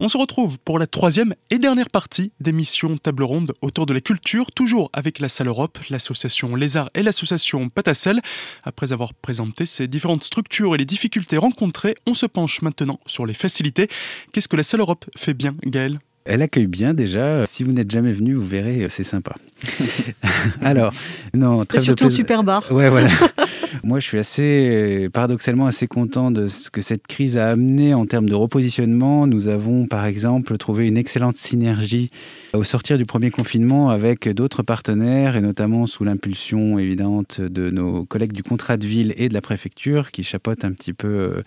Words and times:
On 0.00 0.08
se 0.08 0.16
retrouve 0.16 0.60
pour 0.60 0.78
la 0.78 0.86
troisième 0.86 1.34
et 1.50 1.58
dernière 1.58 1.90
partie 1.90 2.32
d'émission 2.38 2.96
Table 2.96 3.24
Ronde 3.24 3.52
autour 3.62 3.84
de 3.84 3.92
la 3.92 4.00
culture, 4.00 4.52
toujours 4.52 4.90
avec 4.92 5.18
la 5.18 5.28
Salle 5.28 5.48
Europe, 5.48 5.76
l'association 5.90 6.54
Arts 6.76 6.90
et 6.94 7.02
l'association 7.02 7.68
Patacel. 7.68 8.20
Après 8.62 8.92
avoir 8.92 9.12
présenté 9.12 9.66
ces 9.66 9.88
différentes 9.88 10.22
structures 10.22 10.76
et 10.76 10.78
les 10.78 10.84
difficultés 10.84 11.36
rencontrées, 11.36 11.96
on 12.06 12.14
se 12.14 12.26
penche 12.26 12.62
maintenant 12.62 13.00
sur 13.06 13.26
les 13.26 13.34
facilités. 13.34 13.88
Qu'est-ce 14.32 14.46
que 14.46 14.54
la 14.54 14.62
Salle 14.62 14.80
Europe 14.80 15.04
fait 15.16 15.34
bien, 15.34 15.56
Gaël 15.64 15.98
elle 16.30 16.42
accueille 16.42 16.66
bien 16.66 16.92
déjà. 16.92 17.46
Si 17.46 17.64
vous 17.64 17.72
n'êtes 17.72 17.90
jamais 17.90 18.12
venu, 18.12 18.34
vous 18.34 18.46
verrez, 18.46 18.86
c'est 18.90 19.02
sympa. 19.02 19.34
Alors, 20.62 20.92
non, 21.34 21.64
très 21.64 21.80
surtout 21.80 22.06
un 22.06 22.10
super 22.10 22.44
bar. 22.44 22.70
Ouais, 22.70 22.90
voilà. 22.90 23.10
Moi, 23.84 24.00
je 24.00 24.06
suis 24.06 24.18
assez, 24.18 25.08
paradoxalement, 25.12 25.66
assez 25.66 25.86
content 25.86 26.30
de 26.30 26.48
ce 26.48 26.70
que 26.70 26.80
cette 26.80 27.06
crise 27.06 27.36
a 27.36 27.50
amené 27.50 27.94
en 27.94 28.06
termes 28.06 28.28
de 28.28 28.34
repositionnement. 28.34 29.26
Nous 29.26 29.48
avons, 29.48 29.86
par 29.86 30.04
exemple, 30.04 30.56
trouvé 30.58 30.86
une 30.88 30.96
excellente 30.96 31.36
synergie 31.36 32.10
au 32.54 32.64
sortir 32.64 32.98
du 32.98 33.04
premier 33.04 33.30
confinement 33.30 33.90
avec 33.90 34.28
d'autres 34.28 34.62
partenaires 34.62 35.36
et 35.36 35.40
notamment 35.40 35.86
sous 35.86 36.04
l'impulsion 36.04 36.78
évidente 36.78 37.40
de 37.40 37.70
nos 37.70 38.04
collègues 38.04 38.32
du 38.32 38.42
contrat 38.42 38.76
de 38.76 38.86
ville 38.86 39.14
et 39.16 39.28
de 39.28 39.34
la 39.34 39.40
préfecture 39.40 40.10
qui 40.10 40.22
chapeautent 40.22 40.64
un 40.64 40.72
petit 40.72 40.92
peu 40.92 41.08
euh, 41.08 41.42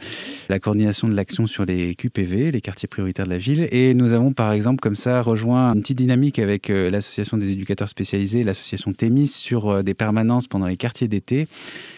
la 0.50 0.60
coordination 0.60 1.08
de 1.08 1.14
l'action 1.14 1.48
sur 1.48 1.66
les 1.66 1.96
QPV, 1.96 2.52
les 2.52 2.62
quartiers 2.62 2.88
prioritaires 2.88 3.26
de 3.26 3.32
la 3.32 3.38
ville. 3.38 3.68
Et 3.72 3.94
nous 3.94 4.14
avons, 4.14 4.32
par 4.32 4.52
exemple, 4.52 4.80
comme 4.80 4.96
ça, 4.96 5.22
rejoint 5.22 5.74
une 5.74 5.82
petite 5.82 5.98
dynamique 5.98 6.40
avec 6.40 6.70
euh, 6.70 6.90
l'association 6.90 7.38
des 7.38 7.52
éducateurs 7.52 7.90
spécialisés, 7.90 8.01
l'association 8.44 8.94
Témis 8.94 9.28
sur 9.28 9.70
euh, 9.70 9.84
des 9.84 9.94
permanences 9.94 10.48
pendant 10.48 10.68
les 10.68 10.78
quartiers 10.78 11.08
d'été 11.08 11.48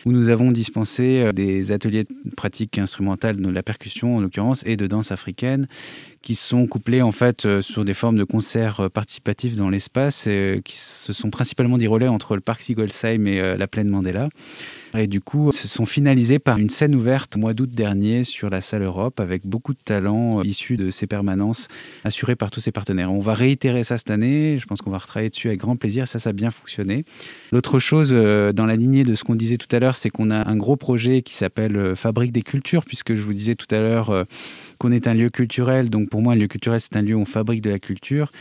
où 0.05 0.11
nous 0.11 0.29
avons 0.29 0.51
dispensé 0.51 1.21
euh, 1.21 1.31
des 1.31 1.71
ateliers 1.71 2.03
de 2.03 2.35
pratique 2.35 2.77
instrumentale 2.77 3.37
de 3.37 3.49
la 3.49 3.63
percussion 3.63 4.17
en 4.17 4.21
l'occurrence 4.21 4.63
et 4.65 4.77
de 4.77 4.87
danse 4.87 5.11
africaine 5.11 5.67
qui 6.23 6.33
sont 6.33 6.65
couplés 6.65 7.03
en 7.03 7.11
fait 7.11 7.45
euh, 7.45 7.61
sur 7.61 7.85
des 7.85 7.93
formes 7.93 8.17
de 8.17 8.23
concerts 8.23 8.79
euh, 8.79 8.89
participatifs 8.89 9.55
dans 9.55 9.69
l'espace 9.69 10.27
qui 10.65 10.77
se 10.77 11.13
sont 11.13 11.29
principalement 11.29 11.77
déroulés 11.77 12.07
entre 12.07 12.33
le 12.33 12.41
parc 12.41 12.61
Sigolsheim 12.61 13.27
et 13.27 13.57
la 13.57 13.67
plaine 13.67 13.89
Mandela 13.89 14.29
et 14.97 15.07
du 15.07 15.21
coup 15.21 15.51
se 15.51 15.67
sont 15.67 15.85
finalisés 15.85 16.39
par 16.39 16.57
une 16.57 16.69
scène 16.69 16.95
ouverte 16.95 17.35
mois 17.35 17.53
d'août 17.53 17.69
dernier 17.69 18.23
sur 18.23 18.49
la 18.49 18.61
salle 18.61 18.83
Europe 18.83 19.19
avec 19.19 19.45
beaucoup 19.45 19.73
de 19.73 19.79
talents 19.83 20.41
issus 20.43 20.77
de 20.77 20.89
ces 20.89 21.07
permanences 21.07 21.67
assurées 22.03 22.35
par 22.35 22.51
tous 22.51 22.61
ces 22.61 22.71
partenaires. 22.71 23.11
On 23.11 23.19
va 23.19 23.33
réitérer 23.33 23.83
ça 23.83 23.97
cette 23.97 24.11
année, 24.11 24.57
je 24.59 24.65
pense 24.65 24.81
qu'on 24.81 24.91
va 24.91 24.99
retravailler 24.99 25.29
dessus 25.29 25.47
avec 25.47 25.59
grand 25.59 25.75
plaisir, 25.75 26.07
ça 26.07 26.19
ça 26.19 26.29
a 26.29 26.33
bien 26.33 26.51
fonctionné. 26.51 27.03
L'autre 27.51 27.79
chose 27.79 28.11
dans 28.11 28.65
la 28.65 28.75
lignée 28.75 29.03
de 29.03 29.15
ce 29.15 29.23
qu'on 29.23 29.35
disait 29.35 29.57
tout 29.57 29.73
à 29.75 29.79
l'heure 29.79 29.95
c'est 29.95 30.09
qu'on 30.09 30.31
a 30.31 30.47
un 30.47 30.55
gros 30.55 30.75
projet 30.75 31.21
qui 31.21 31.33
s'appelle 31.33 31.77
euh, 31.77 31.95
Fabrique 31.95 32.31
des 32.31 32.41
cultures, 32.41 32.85
puisque 32.85 33.15
je 33.15 33.21
vous 33.21 33.33
disais 33.33 33.55
tout 33.55 33.73
à 33.73 33.79
l'heure 33.79 34.09
euh, 34.09 34.23
qu'on 34.79 34.91
est 34.91 35.07
un 35.07 35.13
lieu 35.13 35.29
culturel. 35.29 35.89
Donc 35.89 36.09
pour 36.13 36.21
moi, 36.21 36.33
un 36.33 36.35
lieu 36.35 36.47
culturel, 36.47 36.79
c'est 36.79 36.95
un 36.95 37.01
lieu 37.01 37.15
où 37.15 37.21
on 37.21 37.25
fabrique 37.25 37.61
de 37.61 37.71
la 37.71 37.79
culture. 37.79 38.31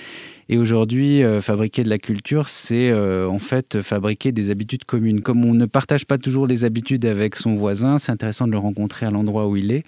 Et 0.52 0.58
aujourd'hui, 0.58 1.24
euh, 1.24 1.40
fabriquer 1.40 1.82
de 1.82 1.88
la 1.88 1.96
culture, 1.96 2.46
c'est 2.46 2.90
euh, 2.90 3.26
en 3.26 3.38
fait 3.38 3.80
fabriquer 3.80 4.32
des 4.32 4.50
habitudes 4.50 4.84
communes. 4.84 5.22
Comme 5.22 5.46
on 5.46 5.54
ne 5.54 5.64
partage 5.64 6.04
pas 6.04 6.18
toujours 6.18 6.46
les 6.46 6.64
habitudes 6.64 7.06
avec 7.06 7.36
son 7.36 7.54
voisin, 7.54 7.98
c'est 7.98 8.12
intéressant 8.12 8.46
de 8.46 8.52
le 8.52 8.58
rencontrer 8.58 9.06
à 9.06 9.10
l'endroit 9.10 9.48
où 9.48 9.56
il 9.56 9.72
est. 9.72 9.82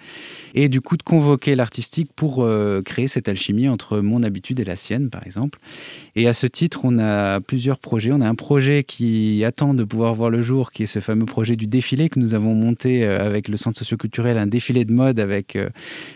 Et 0.54 0.70
du 0.70 0.80
coup, 0.80 0.96
de 0.96 1.02
convoquer 1.02 1.54
l'artistique 1.54 2.08
pour 2.16 2.44
euh, 2.44 2.80
créer 2.80 3.08
cette 3.08 3.28
alchimie 3.28 3.68
entre 3.68 3.98
mon 3.98 4.22
habitude 4.22 4.58
et 4.58 4.64
la 4.64 4.76
sienne, 4.76 5.10
par 5.10 5.26
exemple. 5.26 5.58
Et 6.16 6.28
à 6.28 6.32
ce 6.32 6.46
titre, 6.46 6.80
on 6.84 6.98
a 6.98 7.42
plusieurs 7.42 7.78
projets. 7.78 8.12
On 8.12 8.22
a 8.22 8.26
un 8.26 8.34
projet 8.34 8.84
qui 8.84 9.44
attend 9.44 9.74
de 9.74 9.84
pouvoir 9.84 10.14
voir 10.14 10.30
le 10.30 10.40
jour, 10.40 10.72
qui 10.72 10.84
est 10.84 10.86
ce 10.86 11.00
fameux 11.00 11.26
projet 11.26 11.56
du 11.56 11.66
défilé 11.66 12.08
que 12.08 12.18
nous 12.18 12.32
avons 12.32 12.54
monté 12.54 13.04
avec 13.04 13.48
le 13.48 13.58
centre 13.58 13.78
socioculturel, 13.78 14.38
un 14.38 14.46
défilé 14.46 14.86
de 14.86 14.94
mode 14.94 15.20
avec 15.20 15.58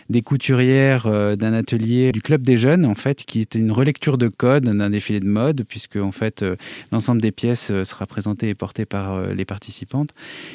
des 0.09 0.23
couturières 0.23 1.05
d'un 1.37 1.53
atelier 1.53 2.11
du 2.11 2.23
Club 2.23 2.41
des 2.41 2.57
Jeunes, 2.57 2.85
en 2.85 2.95
fait, 2.95 3.25
qui 3.27 3.41
est 3.41 3.53
une 3.53 3.71
relecture 3.71 4.17
de 4.17 4.27
code 4.39 4.63
d'un 4.63 4.89
défilé 4.89 5.19
de 5.19 5.27
mode, 5.27 5.65
puisque 5.67 5.97
en 5.97 6.13
fait 6.13 6.41
euh, 6.41 6.55
l'ensemble 6.93 7.21
des 7.21 7.31
pièces 7.31 7.71
euh, 7.71 7.83
sera 7.83 8.07
présenté 8.07 8.47
et 8.47 8.55
porté 8.55 8.85
par 8.85 9.13
euh, 9.13 9.33
les 9.33 9.43
participantes, 9.43 10.11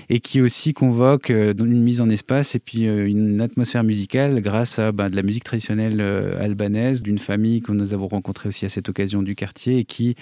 et 0.08 0.20
qui 0.20 0.40
aussi 0.40 0.72
convoque 0.72 1.28
une 1.28 1.82
mise 1.82 2.00
en 2.00 2.08
espace 2.08 2.54
et 2.54 2.58
puis 2.58 2.84
une 2.84 3.40
atmosphère 3.42 3.84
musicale 3.84 4.40
grâce 4.40 4.78
à 4.78 4.90
bah, 4.90 5.10
de 5.10 5.16
la 5.16 5.22
musique 5.22 5.44
traditionnelle 5.44 6.00
albanaise 6.40 7.02
d'une 7.02 7.18
famille 7.18 7.60
que 7.60 7.72
nous 7.72 7.92
avons 7.92 8.08
rencontrée 8.08 8.48
aussi 8.48 8.64
à 8.64 8.70
cette 8.70 8.88
occasion 8.88 9.22
du 9.22 9.34
quartier 9.34 9.78
et 9.78 9.84
qui 9.84 10.14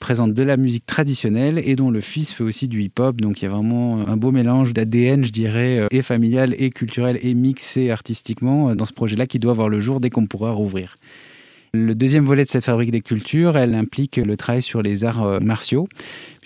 présente 0.00 0.32
de 0.32 0.42
la 0.44 0.56
musique 0.56 0.86
traditionnelle 0.86 1.60
et 1.64 1.74
dont 1.74 1.90
le 1.90 2.00
fils 2.00 2.32
fait 2.32 2.44
aussi 2.44 2.68
du 2.68 2.82
hip-hop. 2.82 3.20
Donc 3.20 3.42
il 3.42 3.46
y 3.46 3.48
a 3.48 3.50
vraiment 3.50 4.06
un 4.06 4.16
beau 4.16 4.30
mélange 4.30 4.72
d'ADN, 4.72 5.24
je 5.24 5.32
dirais, 5.32 5.88
et 5.90 6.02
familial 6.02 6.54
et 6.56 6.70
culturel 6.70 7.18
et 7.22 7.34
mixé 7.34 7.90
artistiquement 7.90 8.76
dans 8.76 8.86
ce 8.86 8.92
projet-là 8.92 9.26
qui 9.26 9.40
doit 9.40 9.52
voir 9.52 9.68
le 9.68 9.80
jour 9.80 9.98
dès 9.98 10.10
qu'on 10.10 10.26
pourra 10.26 10.52
rouvrir. 10.52 10.96
Le 11.74 11.94
deuxième 11.94 12.24
volet 12.24 12.44
de 12.44 12.48
cette 12.48 12.64
fabrique 12.64 12.90
des 12.90 13.02
cultures, 13.02 13.56
elle 13.58 13.74
implique 13.74 14.16
le 14.16 14.36
travail 14.36 14.62
sur 14.62 14.80
les 14.80 15.04
arts 15.04 15.22
euh, 15.22 15.38
martiaux, 15.40 15.86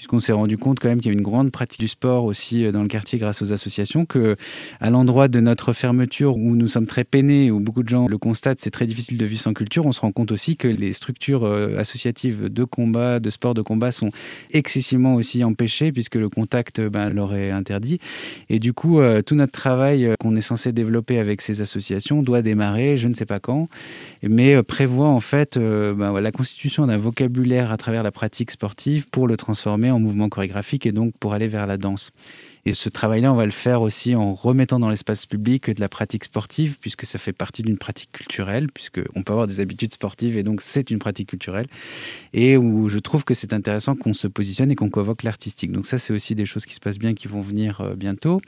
puisqu'on 0.03 0.19
s'est 0.19 0.33
rendu 0.33 0.59
compte 0.59 0.81
quand 0.81 0.89
même 0.89 1.01
qu'il 1.01 1.13
y 1.13 1.15
a 1.15 1.17
une 1.17 1.23
grande 1.23 1.53
pratique 1.53 1.79
du 1.79 1.87
sport 1.87 2.25
aussi 2.25 2.65
euh, 2.65 2.73
dans 2.73 2.83
le 2.83 2.89
quartier 2.89 3.21
grâce 3.21 3.41
aux 3.41 3.53
associations, 3.53 4.05
que 4.05 4.35
à 4.81 4.91
l'endroit 4.91 5.29
de 5.29 5.39
notre 5.39 5.73
fermeture 5.73 6.37
où 6.37 6.57
nous 6.57 6.67
sommes 6.67 6.87
très 6.87 7.05
peinés, 7.05 7.53
où 7.53 7.61
beaucoup 7.61 7.85
de 7.85 7.89
gens 7.89 8.09
le 8.09 8.19
constatent, 8.19 8.59
c'est 8.61 8.73
très 8.73 8.87
difficile 8.87 9.17
de 9.17 9.25
vivre 9.25 9.41
sans 9.41 9.55
culture, 9.55 9.87
on 9.87 9.93
se 9.93 10.01
rend 10.01 10.11
compte 10.11 10.33
aussi 10.33 10.57
que 10.57 10.67
les 10.67 10.93
structures 10.93 11.45
euh, 11.45 11.79
associatives 11.79 12.49
de 12.49 12.65
combat, 12.65 13.21
de 13.21 13.31
sport 13.31 13.55
de 13.55 13.63
combat 13.63 13.93
sont 13.93 14.11
excessivement 14.51 15.15
aussi 15.15 15.45
empêchées 15.45 15.93
puisque 15.93 16.17
le 16.17 16.29
contact 16.29 16.81
ben, 16.81 17.09
leur 17.11 17.33
est 17.35 17.53
interdit. 17.53 17.99
Et 18.51 18.59
du 18.59 18.73
coup, 18.73 19.01
tout 19.25 19.37
notre 19.37 19.53
travail 19.53 20.11
qu'on 20.19 20.35
est 20.35 20.41
censé 20.41 20.73
développer 20.73 21.19
avec 21.19 21.41
ces 21.43 21.61
associations 21.61 22.25
doit 22.25 22.43
démarrer, 22.43 22.97
je 22.97 23.07
ne 23.07 23.15
sais 23.15 23.27
pas 23.27 23.39
quand, 23.39 23.69
mais 24.23 24.63
prévoit 24.65 25.09
en 25.09 25.21
fait 25.21 25.57
euh, 25.57 25.95
ben 25.95 26.21
la 26.21 26.33
constitution 26.33 26.87
d'un 26.87 26.99
vocabulaire 26.99 27.71
à 27.71 27.77
travers 27.77 28.03
la 28.03 28.11
pratique 28.11 28.51
sportive 28.51 29.09
pour 29.09 29.29
le 29.29 29.37
transformer 29.37 29.92
en 29.93 30.01
mouvement 30.01 30.29
chorégraphique 30.29 30.87
et 30.87 30.93
donc 30.93 31.15
pour 31.19 31.35
aller 31.35 31.49
vers 31.49 31.67
la 31.67 31.77
danse. 31.77 32.11
Et 32.65 32.73
ce 32.77 32.89
travail-là, 32.89 33.33
on 33.33 33.37
va 33.37 33.45
le 33.45 33.51
faire 33.51 33.83
aussi 33.83 34.15
en 34.15 34.35
remettant 34.35 34.79
dans 34.79 34.89
l'espace 34.89 35.27
public 35.27 35.69
de 35.69 35.81
la 35.81 35.89
pratique 35.89 36.23
sportive, 36.23 36.77
puisque 36.81 37.05
ça 37.07 37.19
fait 37.19 37.33
partie 37.33 37.63
d'une 37.63 37.77
pratique 37.77 38.13
culturelle, 38.13 38.69
puisqu'on 38.73 39.25
peut 39.25 39.33
avoir 39.33 39.49
des 39.49 39.59
habitudes 39.59 39.93
sportives 39.93 40.37
et 40.37 40.45
donc 40.45 40.63
c'est 40.63 40.93
une 40.93 41.01
pratique 41.01 41.31
culturelle. 41.31 41.67
Et 42.35 42.57
où 42.57 42.89
je 42.89 43.01
trouve 43.01 43.25
que 43.25 43.35
c'est 43.35 43.53
intéressant 43.53 43.97
qu'on 43.97 44.13
se 44.13 44.29
positionne 44.29 44.71
et 44.71 44.77
qu'on 44.77 44.91
convoque 44.91 45.25
l'artistique. 45.25 45.73
Donc 45.73 45.87
ça, 45.87 45.99
c'est 45.99 46.13
aussi 46.13 46.37
des 46.37 46.47
choses 46.47 46.65
qui 46.65 46.75
se 46.75 46.79
passent 46.79 47.01
bien, 47.01 47.15
qui 47.15 47.27
vont 47.27 47.41
venir 47.41 47.81
euh, 47.81 47.97
bientôt. 47.97 48.41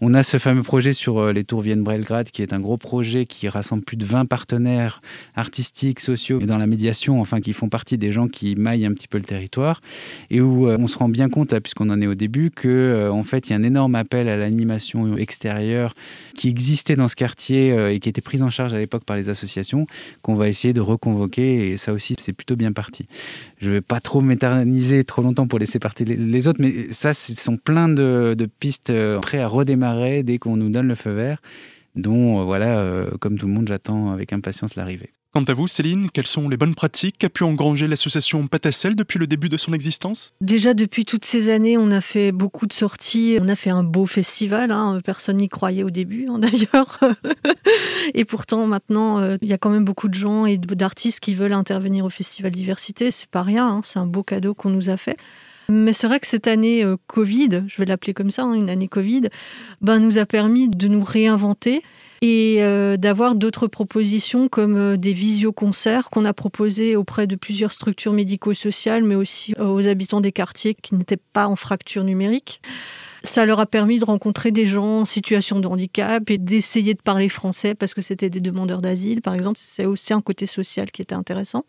On 0.00 0.14
a 0.14 0.22
ce 0.22 0.38
fameux 0.38 0.62
projet 0.62 0.94
sur 0.94 1.18
euh, 1.18 1.32
les 1.34 1.44
tours 1.44 1.60
Vienne-Brelgrad, 1.60 2.30
qui 2.30 2.40
est 2.40 2.54
un 2.54 2.60
gros 2.60 2.78
projet 2.78 3.26
qui 3.26 3.46
rassemble 3.46 3.82
plus 3.82 3.98
de 3.98 4.06
20 4.06 4.24
partenaires 4.24 5.02
artistiques, 5.36 6.00
sociaux 6.00 6.40
et 6.40 6.46
dans 6.46 6.56
la 6.56 6.66
médiation, 6.66 7.20
enfin, 7.20 7.42
qui 7.42 7.52
font 7.52 7.68
partie 7.68 7.98
des 7.98 8.10
gens 8.10 8.26
qui 8.26 8.54
maillent 8.54 8.86
un 8.86 8.94
petit 8.94 9.08
peu 9.08 9.18
le 9.18 9.24
territoire. 9.24 9.82
Et 10.30 10.40
où 10.40 10.66
euh, 10.66 10.78
on 10.80 10.86
se 10.86 10.96
rend 10.96 11.10
bien 11.10 11.28
compte, 11.28 11.58
puisqu'on 11.60 11.90
en 11.90 12.00
est 12.00 12.06
au 12.06 12.14
début, 12.14 12.50
que 12.50 13.10
en 13.12 13.22
fait, 13.22 13.49
un 13.54 13.62
énorme 13.62 13.94
appel 13.94 14.28
à 14.28 14.36
l'animation 14.36 15.16
extérieure 15.16 15.94
qui 16.34 16.48
existait 16.48 16.96
dans 16.96 17.08
ce 17.08 17.16
quartier 17.16 17.72
euh, 17.72 17.92
et 17.92 18.00
qui 18.00 18.08
était 18.08 18.20
prise 18.20 18.42
en 18.42 18.50
charge 18.50 18.72
à 18.74 18.78
l'époque 18.78 19.04
par 19.04 19.16
les 19.16 19.28
associations, 19.28 19.86
qu'on 20.22 20.34
va 20.34 20.48
essayer 20.48 20.72
de 20.72 20.80
reconvoquer. 20.80 21.70
Et 21.70 21.76
ça 21.76 21.92
aussi, 21.92 22.14
c'est 22.18 22.32
plutôt 22.32 22.56
bien 22.56 22.72
parti. 22.72 23.06
Je 23.60 23.68
ne 23.68 23.74
vais 23.74 23.80
pas 23.80 24.00
trop 24.00 24.20
m'éterniser 24.20 25.04
trop 25.04 25.22
longtemps 25.22 25.46
pour 25.46 25.58
laisser 25.58 25.78
partir 25.78 26.06
les 26.08 26.48
autres, 26.48 26.60
mais 26.60 26.92
ça, 26.92 27.14
ce 27.14 27.34
sont 27.34 27.56
plein 27.56 27.88
de, 27.88 28.34
de 28.36 28.46
pistes 28.46 28.90
euh, 28.90 29.18
prêtes 29.20 29.40
à 29.40 29.48
redémarrer 29.48 30.22
dès 30.22 30.38
qu'on 30.38 30.56
nous 30.56 30.70
donne 30.70 30.88
le 30.88 30.94
feu 30.94 31.12
vert 31.12 31.40
dont, 31.94 32.40
euh, 32.40 32.44
voilà, 32.44 33.06
comme 33.20 33.38
tout 33.38 33.46
le 33.46 33.52
monde, 33.52 33.68
j'attends 33.68 34.12
avec 34.12 34.32
impatience 34.32 34.76
l'arrivée. 34.76 35.10
Quant 35.32 35.44
à 35.44 35.54
vous, 35.54 35.68
Céline, 35.68 36.10
quelles 36.10 36.26
sont 36.26 36.48
les 36.48 36.56
bonnes 36.56 36.74
pratiques 36.74 37.16
qu'a 37.18 37.28
pu 37.28 37.44
engranger 37.44 37.86
l'association 37.86 38.48
Patacel 38.48 38.96
depuis 38.96 39.20
le 39.20 39.28
début 39.28 39.48
de 39.48 39.56
son 39.56 39.72
existence? 39.72 40.34
Déjà, 40.40 40.74
depuis 40.74 41.04
toutes 41.04 41.24
ces 41.24 41.50
années, 41.50 41.78
on 41.78 41.92
a 41.92 42.00
fait 42.00 42.32
beaucoup 42.32 42.66
de 42.66 42.72
sorties. 42.72 43.38
On 43.40 43.48
a 43.48 43.54
fait 43.54 43.70
un 43.70 43.84
beau 43.84 44.06
festival. 44.06 44.72
Hein. 44.72 45.00
Personne 45.04 45.36
n'y 45.36 45.48
croyait 45.48 45.84
au 45.84 45.90
début, 45.90 46.26
hein, 46.28 46.38
d'ailleurs. 46.40 46.98
et 48.14 48.24
pourtant, 48.24 48.66
maintenant, 48.66 49.20
euh, 49.20 49.36
il 49.40 49.46
y 49.46 49.52
a 49.52 49.58
quand 49.58 49.70
même 49.70 49.84
beaucoup 49.84 50.08
de 50.08 50.14
gens 50.14 50.46
et 50.46 50.58
d'artistes 50.58 51.20
qui 51.20 51.34
veulent 51.34 51.52
intervenir 51.52 52.04
au 52.04 52.10
Festival 52.10 52.50
Diversité. 52.50 53.12
C'est 53.12 53.30
pas 53.30 53.44
rien. 53.44 53.68
Hein. 53.68 53.80
C'est 53.84 54.00
un 54.00 54.06
beau 54.06 54.24
cadeau 54.24 54.54
qu'on 54.54 54.70
nous 54.70 54.90
a 54.90 54.96
fait. 54.96 55.16
Mais 55.70 55.92
c'est 55.92 56.06
vrai 56.06 56.20
que 56.20 56.26
cette 56.26 56.46
année 56.46 56.84
euh, 56.84 56.96
Covid, 57.06 57.64
je 57.66 57.78
vais 57.78 57.84
l'appeler 57.84 58.12
comme 58.12 58.30
ça, 58.30 58.42
une 58.42 58.68
année 58.68 58.88
Covid, 58.88 59.22
ben, 59.80 59.98
nous 59.98 60.18
a 60.18 60.26
permis 60.26 60.68
de 60.68 60.88
nous 60.88 61.02
réinventer 61.02 61.82
et 62.22 62.56
euh, 62.58 62.96
d'avoir 62.96 63.34
d'autres 63.34 63.66
propositions 63.66 64.48
comme 64.48 64.76
euh, 64.76 64.96
des 64.96 65.12
visioconcerts 65.12 66.10
qu'on 66.10 66.24
a 66.24 66.34
proposés 66.34 66.96
auprès 66.96 67.26
de 67.26 67.36
plusieurs 67.36 67.72
structures 67.72 68.12
médico-sociales, 68.12 69.04
mais 69.04 69.14
aussi 69.14 69.54
aux 69.58 69.88
habitants 69.88 70.20
des 70.20 70.32
quartiers 70.32 70.74
qui 70.74 70.94
n'étaient 70.94 71.16
pas 71.16 71.46
en 71.46 71.56
fracture 71.56 72.04
numérique. 72.04 72.60
Ça 73.22 73.44
leur 73.44 73.60
a 73.60 73.66
permis 73.66 73.98
de 73.98 74.04
rencontrer 74.04 74.50
des 74.50 74.66
gens 74.66 75.00
en 75.00 75.04
situation 75.04 75.60
de 75.60 75.66
handicap 75.66 76.28
et 76.30 76.38
d'essayer 76.38 76.94
de 76.94 77.02
parler 77.02 77.28
français 77.28 77.74
parce 77.74 77.94
que 77.94 78.02
c'était 78.02 78.30
des 78.30 78.40
demandeurs 78.40 78.80
d'asile, 78.80 79.20
par 79.20 79.34
exemple. 79.34 79.58
C'est 79.62 79.84
aussi 79.84 80.12
un 80.12 80.22
côté 80.22 80.46
social 80.46 80.90
qui 80.90 81.02
était 81.02 81.14
intéressant. 81.14 81.64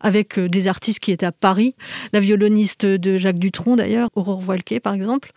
Avec 0.00 0.38
des 0.38 0.68
artistes 0.68 1.00
qui 1.00 1.12
étaient 1.12 1.26
à 1.26 1.32
Paris, 1.32 1.74
la 2.12 2.20
violoniste 2.20 2.86
de 2.86 3.16
Jacques 3.16 3.38
Dutronc 3.38 3.76
d'ailleurs, 3.76 4.10
Aurore 4.14 4.40
Voilquet 4.40 4.80
par 4.80 4.94
exemple. 4.94 5.32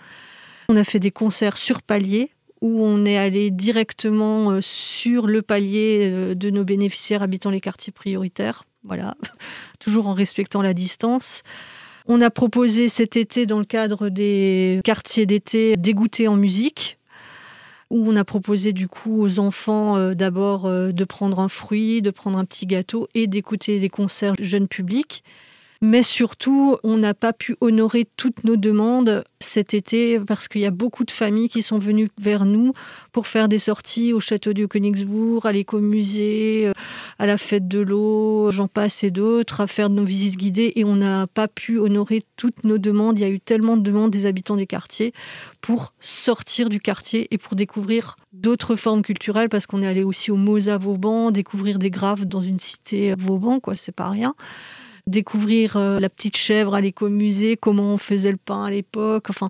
On 0.69 0.77
a 0.77 0.83
fait 0.83 0.99
des 0.99 1.11
concerts 1.11 1.57
sur 1.57 1.81
palier 1.81 2.31
où 2.61 2.83
on 2.85 3.05
est 3.05 3.17
allé 3.17 3.49
directement 3.49 4.61
sur 4.61 5.25
le 5.25 5.41
palier 5.41 6.35
de 6.35 6.49
nos 6.51 6.63
bénéficiaires 6.63 7.23
habitant 7.23 7.49
les 7.49 7.59
quartiers 7.59 7.91
prioritaires. 7.91 8.65
Voilà, 8.83 9.15
toujours 9.79 10.07
en 10.07 10.13
respectant 10.13 10.61
la 10.61 10.73
distance. 10.73 11.43
On 12.07 12.21
a 12.21 12.29
proposé 12.29 12.89
cet 12.89 13.15
été, 13.17 13.45
dans 13.45 13.59
le 13.59 13.65
cadre 13.65 14.09
des 14.09 14.81
quartiers 14.83 15.25
d'été, 15.25 15.75
dégoûtés 15.77 16.27
en 16.27 16.35
musique, 16.35 16.97
où 17.89 18.09
on 18.09 18.15
a 18.15 18.23
proposé 18.23 18.73
du 18.73 18.87
coup 18.87 19.21
aux 19.21 19.39
enfants 19.39 19.97
euh, 19.97 20.13
d'abord 20.13 20.65
euh, 20.65 20.91
de 20.91 21.03
prendre 21.03 21.39
un 21.39 21.49
fruit, 21.49 22.01
de 22.01 22.09
prendre 22.09 22.37
un 22.39 22.45
petit 22.45 22.65
gâteau 22.65 23.07
et 23.13 23.27
d'écouter 23.27 23.79
des 23.79 23.89
concerts 23.89 24.35
jeunes 24.39 24.67
publics. 24.67 25.23
Mais 25.83 26.03
surtout, 26.03 26.77
on 26.83 26.97
n'a 26.97 27.15
pas 27.15 27.33
pu 27.33 27.55
honorer 27.59 28.07
toutes 28.15 28.43
nos 28.43 28.55
demandes 28.55 29.23
cet 29.39 29.73
été 29.73 30.19
parce 30.19 30.47
qu'il 30.47 30.61
y 30.61 30.67
a 30.67 30.71
beaucoup 30.71 31.05
de 31.05 31.09
familles 31.11 31.49
qui 31.49 31.63
sont 31.63 31.79
venues 31.79 32.09
vers 32.21 32.45
nous 32.45 32.73
pour 33.11 33.25
faire 33.25 33.47
des 33.47 33.57
sorties 33.57 34.13
au 34.13 34.19
château 34.19 34.53
de 34.53 34.67
Königsbourg, 34.67 35.47
à 35.47 35.51
l'écomusée, 35.51 36.67
euh, 36.67 36.73
à 37.17 37.25
la 37.25 37.39
fête 37.39 37.67
de 37.67 37.79
l'eau, 37.79 38.51
j'en 38.51 38.67
passe 38.67 39.03
et 39.03 39.09
d'autres, 39.09 39.61
à 39.61 39.65
faire 39.65 39.89
nos 39.89 40.03
visites 40.03 40.37
guidées 40.37 40.71
et 40.75 40.85
on 40.85 40.97
n'a 40.97 41.25
pas 41.25 41.47
pu 41.47 41.79
honorer 41.79 42.21
toutes 42.37 42.63
nos 42.63 42.77
demandes. 42.77 43.17
Il 43.17 43.21
y 43.21 43.25
a 43.25 43.29
eu 43.29 43.39
tellement 43.39 43.75
de 43.75 43.81
demandes 43.81 44.11
des 44.11 44.27
habitants 44.27 44.57
des 44.57 44.67
quartiers 44.67 45.13
pour 45.61 45.93
sortir 45.99 46.69
du 46.69 46.79
quartier 46.79 47.27
et 47.31 47.39
pour 47.39 47.55
découvrir 47.55 48.17
d'autres 48.33 48.75
formes 48.75 49.01
culturelles 49.01 49.49
parce 49.49 49.65
qu'on 49.65 49.81
est 49.81 49.87
allé 49.87 50.03
aussi 50.03 50.29
au 50.29 50.35
Mosa 50.35 50.77
Vauban, 50.77 51.31
découvrir 51.31 51.79
des 51.79 51.89
graves 51.89 52.25
dans 52.25 52.39
une 52.39 52.59
cité 52.59 53.15
Vauban, 53.17 53.59
quoi, 53.59 53.73
c'est 53.73 53.91
pas 53.91 54.09
rien 54.09 54.35
découvrir 55.07 55.77
euh, 55.77 55.99
la 55.99 56.09
petite 56.09 56.37
chèvre 56.37 56.75
à 56.75 56.81
l'écomusée, 56.81 57.57
comment 57.57 57.93
on 57.93 57.97
faisait 57.97 58.31
le 58.31 58.37
pain 58.37 58.65
à 58.65 58.71
l'époque. 58.71 59.29
Enfin, 59.29 59.49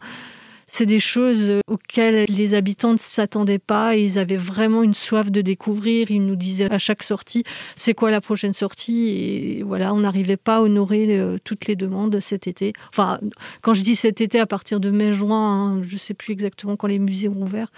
c'est 0.72 0.86
des 0.86 1.02
choses 1.02 1.44
euh, 1.44 1.60
auxquelles 1.68 2.26
les 2.30 2.54
habitants 2.54 2.94
ne 2.94 2.98
s'attendaient 2.98 3.60
pas 3.60 3.98
et 3.98 4.04
ils 4.04 4.18
avaient 4.18 4.38
vraiment 4.38 4.84
une 4.84 4.94
soif 4.94 5.30
de 5.30 5.42
découvrir. 5.42 6.10
Ils 6.12 6.26
nous 6.26 6.38
disaient 6.38 6.72
à 6.72 6.80
chaque 6.80 7.04
sortie, 7.04 7.44
c'est 7.76 7.94
quoi 7.94 8.10
la 8.10 8.22
prochaine 8.22 8.54
sortie? 8.54 9.10
Et 9.10 9.64
voilà, 9.64 9.94
on 9.94 10.00
n'arrivait 10.00 10.38
pas 10.38 10.58
à 10.58 10.62
honorer 10.62 11.08
euh, 11.20 11.38
toutes 11.44 11.68
les 11.68 11.76
demandes 11.76 12.18
cet 12.22 12.48
été. 12.48 12.72
Enfin, 12.90 13.20
quand 13.62 13.74
je 13.74 13.82
dis 13.82 13.98
cet 13.98 14.22
été, 14.22 14.40
à 14.40 14.46
partir 14.46 14.80
de 14.80 14.90
mai-juin, 14.90 15.76
hein, 15.76 15.82
je 15.84 15.96
ne 15.96 16.00
sais 16.00 16.14
plus 16.14 16.32
exactement 16.32 16.78
quand 16.78 16.88
les 16.88 17.00
musées 17.00 17.28
ont 17.28 17.42
ouvert. 17.42 17.70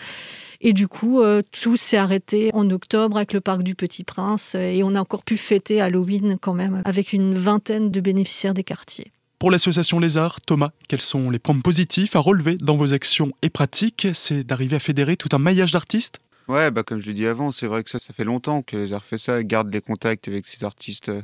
Et 0.61 0.71
du 0.71 0.87
coup, 0.87 1.21
euh, 1.21 1.41
tout 1.51 1.77
s'est 1.77 1.97
arrêté 1.97 2.51
en 2.53 2.69
octobre 2.69 3.17
avec 3.17 3.33
le 3.33 3.41
parc 3.41 3.63
du 3.63 3.73
Petit 3.73 4.03
Prince. 4.03 4.53
Et 4.53 4.83
on 4.83 4.93
a 4.93 5.01
encore 5.01 5.23
pu 5.23 5.35
fêter 5.35 5.81
Halloween 5.81 6.37
quand 6.39 6.53
même 6.53 6.83
avec 6.85 7.11
une 7.11 7.33
vingtaine 7.33 7.89
de 7.89 8.01
bénéficiaires 8.01 8.53
des 8.53 8.63
quartiers. 8.63 9.11
Pour 9.43 9.51
l'association 9.51 9.99
Les 9.99 10.15
Arts, 10.15 10.39
Thomas, 10.39 10.71
quels 10.87 11.01
sont 11.01 11.29
les 11.29 11.37
points 11.37 11.59
positifs 11.59 12.15
à 12.15 12.19
relever 12.19 12.55
dans 12.55 12.77
vos 12.77 12.93
actions 12.93 13.33
et 13.41 13.49
pratiques? 13.49 14.07
C'est 14.13 14.45
d'arriver 14.45 14.77
à 14.77 14.79
fédérer 14.79 15.17
tout 15.17 15.27
un 15.33 15.37
maillage 15.37 15.73
d'artistes? 15.73 16.21
Ouais, 16.47 16.71
bah 16.71 16.83
comme 16.83 17.01
je 17.01 17.07
l'ai 17.07 17.13
dit 17.13 17.27
avant, 17.27 17.51
c'est 17.51 17.67
vrai 17.67 17.83
que 17.83 17.89
ça, 17.89 17.99
ça 17.99 18.13
fait 18.13 18.23
longtemps 18.23 18.61
que 18.61 18.77
les 18.77 18.93
arts 18.93 19.03
fait 19.03 19.17
ça, 19.17 19.43
garde 19.43 19.69
les 19.69 19.81
contacts 19.81 20.29
avec 20.29 20.45
ces 20.45 20.63
artistes 20.63 21.09
euh, 21.09 21.21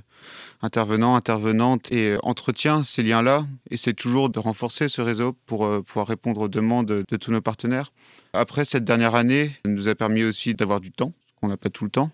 intervenants, 0.61 1.15
intervenantes 1.15 1.93
et 1.93 2.09
euh, 2.09 2.17
entretient 2.21 2.83
ces 2.83 3.03
liens-là. 3.03 3.47
Et 3.71 3.77
c'est 3.77 3.93
toujours 3.93 4.29
de 4.29 4.39
renforcer 4.39 4.89
ce 4.89 5.01
réseau 5.01 5.33
pour 5.45 5.65
euh, 5.65 5.81
pouvoir 5.81 6.05
répondre 6.05 6.41
aux 6.41 6.49
demandes 6.49 6.87
de 6.87 7.15
tous 7.15 7.31
nos 7.31 7.39
partenaires. 7.39 7.93
Après, 8.33 8.65
cette 8.65 8.83
dernière 8.83 9.15
année 9.15 9.55
nous 9.63 9.87
a 9.87 9.95
permis 9.95 10.25
aussi 10.25 10.55
d'avoir 10.55 10.81
du 10.81 10.91
temps, 10.91 11.13
qu'on 11.39 11.47
n'a 11.47 11.55
pas 11.55 11.69
tout 11.69 11.85
le 11.85 11.89
temps, 11.89 12.11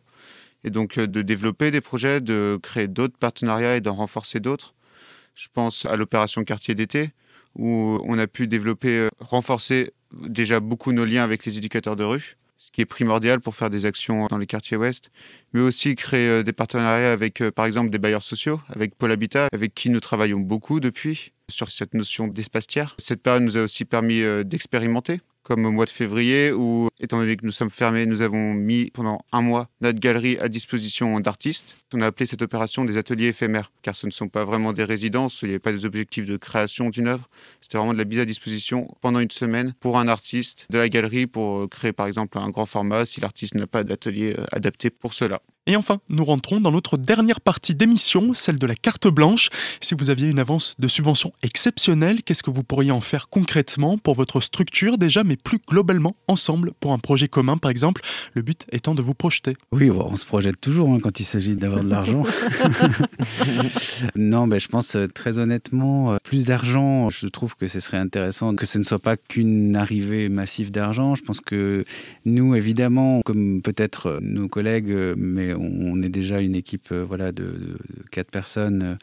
et 0.63 0.69
donc 0.69 1.00
de 1.00 1.22
développer 1.24 1.72
des 1.72 1.81
projets, 1.81 2.22
de 2.22 2.60
créer 2.62 2.88
d'autres 2.88 3.18
partenariats 3.18 3.78
et 3.78 3.81
d'en 3.81 3.96
renforcer 3.96 4.40
d'autres. 4.40 4.75
Je 5.35 5.47
pense 5.53 5.85
à 5.85 5.95
l'opération 5.95 6.43
quartier 6.43 6.75
d'été, 6.75 7.11
où 7.55 7.99
on 8.03 8.17
a 8.17 8.27
pu 8.27 8.47
développer, 8.47 9.09
renforcer 9.19 9.93
déjà 10.13 10.59
beaucoup 10.59 10.91
nos 10.91 11.05
liens 11.05 11.23
avec 11.23 11.45
les 11.45 11.57
éducateurs 11.57 11.95
de 11.95 12.03
rue 12.03 12.37
ce 12.65 12.71
qui 12.71 12.81
est 12.81 12.85
primordial 12.85 13.41
pour 13.41 13.55
faire 13.55 13.69
des 13.69 13.85
actions 13.85 14.25
dans 14.25 14.39
les 14.39 14.47
quartiers 14.47 14.75
ouest, 14.75 15.11
mais 15.53 15.61
aussi 15.61 15.95
créer 15.95 16.27
euh, 16.27 16.43
des 16.43 16.51
partenariats 16.51 17.11
avec, 17.11 17.41
euh, 17.41 17.51
par 17.51 17.65
exemple, 17.65 17.91
des 17.91 17.99
bailleurs 17.99 18.23
sociaux, 18.23 18.59
avec 18.69 18.95
Pôle 18.95 19.11
Habitat, 19.11 19.47
avec 19.53 19.75
qui 19.75 19.91
nous 19.91 19.99
travaillons 19.99 20.39
beaucoup 20.39 20.79
depuis 20.79 21.31
sur 21.47 21.69
cette 21.69 21.93
notion 21.93 22.27
d'espace 22.27 22.65
tiers. 22.65 22.95
Cette 22.97 23.21
période 23.21 23.43
nous 23.43 23.57
a 23.57 23.61
aussi 23.61 23.85
permis 23.85 24.21
euh, 24.21 24.43
d'expérimenter 24.43 25.21
comme 25.45 25.63
au 25.63 25.71
mois 25.71 25.86
de 25.86 25.92
février, 25.92 26.51
où, 26.51 26.89
étant 27.00 27.19
donné 27.19 27.38
que 27.38 27.45
nous 27.45 27.51
sommes 27.51 27.69
fermés, 27.69 28.07
nous 28.07 28.21
avons 28.21 28.56
mis 28.56 28.89
pendant 28.89 29.19
un 29.31 29.42
mois 29.42 29.69
notre 29.80 30.00
galerie 30.00 30.38
à 30.39 30.50
disposition 30.50 31.19
d'artistes. 31.19 31.75
On 31.94 32.01
a 32.01 32.07
appelé 32.07 32.25
cette 32.25 32.42
opération 32.42 32.83
des 32.83 32.97
ateliers 32.97 33.27
éphémères, 33.27 33.71
car 33.83 33.95
ce 33.95 34.07
ne 34.07 34.12
sont 34.12 34.27
pas 34.27 34.44
vraiment 34.44 34.74
des 34.74 34.83
résidences, 34.83 35.44
il 35.44 35.50
n'y 35.50 35.51
avait 35.51 35.59
pas 35.59 35.71
des 35.71 35.86
objectifs 35.86 36.25
de 36.25 36.36
création 36.36 36.89
d'une 36.89 37.07
œuvre, 37.07 37.30
c'était 37.62 37.77
vraiment 37.77 37.94
de 37.94 38.00
la 38.00 38.06
mise 38.06 38.19
à 38.19 38.25
disposition 38.25 38.88
pendant 39.01 39.19
une 39.19 39.31
semaine 39.31 39.74
pour 39.80 40.00
un 40.00 40.07
artiste 40.07 40.65
de 40.71 40.80
la 40.80 40.89
galerie 40.89 41.27
pour 41.27 41.69
créer 41.69 41.94
par 41.94 42.07
exemple 42.07 42.39
un 42.39 42.50
grand 42.50 42.65
format 42.65 43.06
si 43.06 43.21
l'artiste 43.21 43.53
n'a 43.53 43.68
pas 43.68 43.83
d'atelier 43.83 44.36
euh, 44.38 44.44
adapté 44.51 44.89
pour 44.89 45.13
cela. 45.13 45.42
Et 45.67 45.75
enfin, 45.75 45.97
nous 46.09 46.23
rentrons 46.23 46.62
dans 46.62 46.71
notre 46.71 46.95
dernière 46.95 47.41
partie 47.41 47.73
d'émission, 47.73 48.35
celle 48.35 48.59
de 48.59 48.67
la 48.67 48.75
carte 48.75 49.07
blanche. 49.07 49.50
Si 49.81 49.95
vous 49.97 50.12
aviez 50.12 50.29
une 50.29 50.38
avance 50.38 50.75
de 50.77 50.88
subvention 50.88 51.31
exceptionnelle, 51.41 52.21
qu'est-ce 52.21 52.44
que 52.44 52.51
vous 52.51 52.62
pourriez 52.62 52.91
en 52.91 53.01
faire 53.01 53.29
concrètement 53.29 53.97
pour 53.97 54.13
votre 54.13 54.41
structure 54.41 55.00
déjà, 55.00 55.23
mais 55.23 55.38
plus 55.38 55.57
globalement 55.67 56.13
ensemble 56.27 56.71
pour 56.79 56.94
un 56.94 57.00
projet 57.00 57.27
commun 57.27 57.57
par 57.57 57.71
exemple, 57.71 58.01
le 58.35 58.44
but 58.44 58.67
étant 58.71 58.94
de 58.94 59.01
vous 59.01 59.15
projeter? 59.15 59.56
Oui, 59.71 59.89
on 59.89 60.15
se 60.15 60.25
projette 60.27 60.62
toujours 60.62 60.91
hein, 60.91 61.00
quand 61.01 61.19
il 61.19 61.23
s'agit 61.23 61.56
d'avoir 61.56 61.83
de 61.83 61.89
l'argent. 61.89 62.21
non, 64.15 64.45
mais 64.45 64.59
je 64.59 64.68
pense 64.68 64.95
euh, 64.95 65.07
très 65.07 65.39
honnêtement, 65.39 66.13
euh, 66.13 66.18
plus 66.23 66.45
d'argent, 66.45 67.09
je 67.09 67.25
trouve 67.25 67.56
que 67.56 67.68
ce 67.68 67.79
serait 67.79 67.97
intéressant 67.97 68.53
que 68.53 68.68
ce 68.68 68.77
ne 68.77 68.83
soit 68.83 69.00
pas 69.00 69.18
qu'une 69.18 69.75
arrivée 69.75 70.29
massive 70.29 70.69
d'argent. 70.69 71.15
Je 71.15 71.23
pense 71.23 71.41
que 71.41 71.85
nous, 72.23 72.53
évidemment, 72.53 73.21
comme 73.25 73.63
peut-être 73.63 74.07
euh, 74.07 74.19
nos 74.21 74.47
collègues, 74.47 74.94
mais 75.18 75.55
on 75.57 76.02
est 76.02 76.10
déjà 76.10 76.42
une 76.42 76.56
équipe 76.56 76.92
euh, 76.92 77.04
voilà, 77.04 77.31
de, 77.31 77.78
quatre 78.12 78.31
personnes 78.31 78.84
euh, 78.84 78.96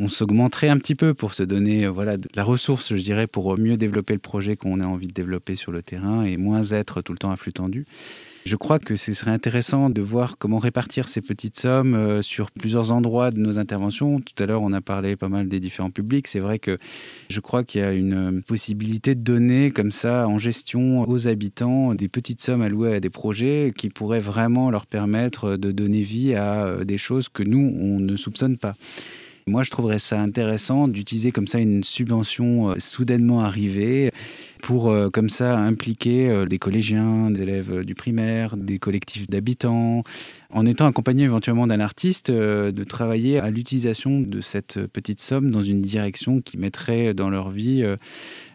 on 0.00 0.08
s'augmenterait 0.08 0.68
un 0.68 0.78
petit 0.78 0.94
peu 0.94 1.12
pour 1.12 1.34
se 1.34 1.42
donner 1.42 1.84
euh, 1.84 1.90
voilà, 1.90 2.16
la 2.34 2.42
ressource, 2.42 2.94
je 2.96 3.02
dirais, 3.02 3.26
pour 3.26 3.58
mieux 3.58 3.76
développer 3.76 4.14
le 4.14 4.18
projet 4.18 4.56
qu'on 4.56 4.80
a 4.80 4.86
envie 4.86 5.08
de 5.08 5.12
développer 5.12 5.54
sur 5.54 5.72
le 5.72 5.82
terrain 5.82 6.24
et 6.24 6.38
moins 6.38 6.62
être 6.72 7.02
tout 7.02 7.12
le 7.12 7.18
temps 7.18 7.30
à 7.30 7.36
flux 7.36 7.52
tendu. 7.52 7.84
Je 8.46 8.56
crois 8.56 8.78
que 8.78 8.96
ce 8.96 9.12
serait 9.12 9.30
intéressant 9.30 9.90
de 9.90 10.00
voir 10.00 10.38
comment 10.38 10.56
répartir 10.56 11.10
ces 11.10 11.20
petites 11.20 11.60
sommes 11.60 11.94
euh, 11.94 12.22
sur 12.22 12.50
plusieurs 12.50 12.90
endroits 12.90 13.30
de 13.30 13.38
nos 13.38 13.58
interventions. 13.58 14.20
Tout 14.20 14.42
à 14.42 14.46
l'heure, 14.46 14.62
on 14.62 14.72
a 14.72 14.80
parlé 14.80 15.14
pas 15.14 15.28
mal 15.28 15.48
des 15.48 15.60
différents 15.60 15.90
publics. 15.90 16.26
C'est 16.26 16.40
vrai 16.40 16.58
que 16.58 16.78
je 17.28 17.40
crois 17.40 17.62
qu'il 17.64 17.82
y 17.82 17.84
a 17.84 17.92
une 17.92 18.42
possibilité 18.42 19.14
de 19.14 19.20
donner 19.20 19.70
comme 19.70 19.92
ça 19.92 20.26
en 20.26 20.38
gestion 20.38 21.02
aux 21.06 21.28
habitants 21.28 21.94
des 21.94 22.08
petites 22.08 22.40
sommes 22.40 22.62
allouées 22.62 22.94
à 22.94 23.00
des 23.00 23.10
projets 23.10 23.74
qui 23.76 23.90
pourraient 23.90 24.20
vraiment 24.20 24.70
leur 24.70 24.86
permettre 24.86 25.58
de 25.58 25.70
donner 25.70 26.00
vie 26.00 26.34
à 26.34 26.64
euh, 26.64 26.84
des 26.84 26.98
choses 26.98 27.28
que 27.28 27.42
nous, 27.42 27.76
on 27.78 28.00
ne 28.00 28.16
soupçonne 28.16 28.56
pas. 28.56 28.74
Moi, 29.46 29.62
je 29.62 29.70
trouverais 29.70 29.98
ça 29.98 30.20
intéressant 30.20 30.88
d'utiliser 30.88 31.32
comme 31.32 31.46
ça 31.46 31.58
une 31.58 31.82
subvention 31.82 32.70
euh, 32.70 32.74
soudainement 32.78 33.40
arrivée 33.40 34.10
pour 34.62 34.90
euh, 34.90 35.10
comme 35.10 35.30
ça 35.30 35.58
impliquer 35.58 36.28
euh, 36.28 36.44
des 36.44 36.58
collégiens, 36.58 37.30
des 37.30 37.42
élèves 37.42 37.84
du 37.84 37.94
primaire, 37.94 38.56
des 38.56 38.78
collectifs 38.78 39.28
d'habitants, 39.28 40.02
en 40.50 40.66
étant 40.66 40.86
accompagné 40.86 41.24
éventuellement 41.24 41.66
d'un 41.66 41.80
artiste, 41.80 42.30
de 42.30 42.84
travailler 42.84 43.38
à 43.38 43.50
l'utilisation 43.50 44.20
de 44.20 44.40
cette 44.40 44.84
petite 44.86 45.20
somme 45.20 45.50
dans 45.50 45.62
une 45.62 45.80
direction 45.80 46.40
qui 46.40 46.58
mettrait 46.58 47.14
dans 47.14 47.30
leur 47.30 47.50
vie 47.50 47.84